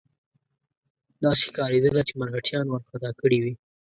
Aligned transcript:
داسې 1.23 1.41
ښکارېدله 1.49 2.01
چې 2.07 2.13
مرهټیان 2.21 2.65
وارخطا 2.67 3.09
کړي 3.21 3.39
وي. 3.43 3.53